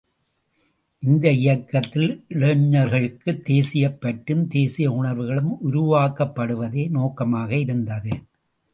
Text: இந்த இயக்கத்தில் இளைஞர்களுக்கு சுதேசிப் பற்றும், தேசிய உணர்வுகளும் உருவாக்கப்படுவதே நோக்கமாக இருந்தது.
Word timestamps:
இந்த 1.03 1.31
இயக்கத்தில் 1.31 2.07
இளைஞர்களுக்கு 2.27 3.31
சுதேசிப் 3.31 3.99
பற்றும், 3.99 4.47
தேசிய 4.47 4.91
உணர்வுகளும் 4.91 5.53
உருவாக்கப்படுவதே 5.63 6.89
நோக்கமாக 6.89 7.55
இருந்தது. 7.57 8.13